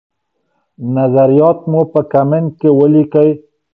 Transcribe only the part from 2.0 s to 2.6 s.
کمنټ